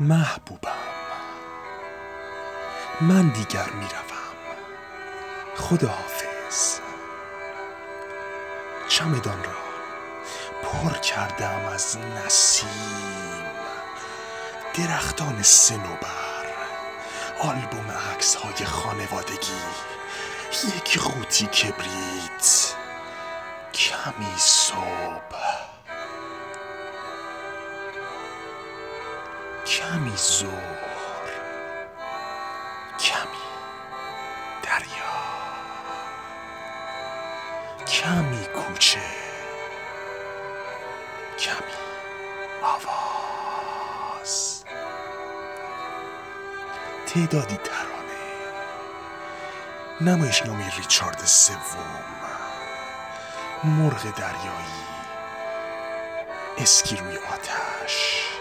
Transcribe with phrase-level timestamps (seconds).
[0.00, 0.70] محبوبم.
[3.00, 4.36] من دیگر می‌روم.
[5.56, 6.80] خداحافظ.
[8.88, 9.52] چمدان را
[10.62, 12.68] پر کردم از نسیم.
[14.74, 16.46] درختان سنوبر
[17.40, 19.60] آلبوم عکس های خانوادگی
[20.76, 22.74] یک قوطی کبریت
[23.74, 25.05] کمی صبح.
[29.66, 31.30] کمی زور
[33.00, 33.46] کمی
[34.62, 35.16] دریا
[37.86, 39.00] کمی کوچه
[41.38, 41.76] کمی
[42.62, 44.64] آواز.
[47.06, 47.96] تعدادی ترانه
[50.00, 52.04] نمایشنامه ریچارد سوم
[53.64, 54.86] مرغ دریایی
[56.58, 58.35] اسکی روی آتش.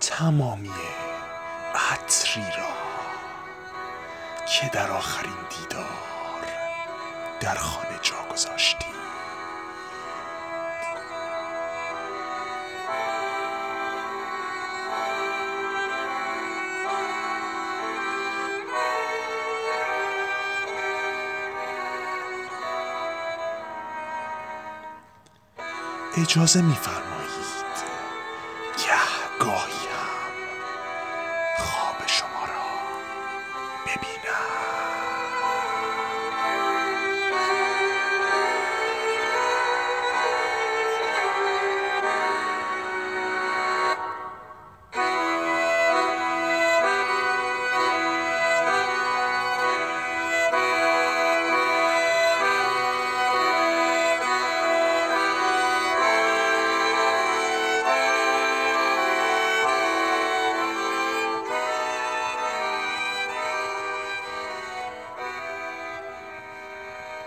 [0.00, 0.70] تمامی
[1.92, 2.68] عطری را
[4.46, 6.46] که در آخرین دیدار
[7.40, 8.91] در خانه جا گذاشتی
[26.16, 27.72] اجازه میفرمایید.
[28.78, 30.32] گهگاهی هم
[31.58, 32.62] خواب شما را
[33.86, 34.61] ببینم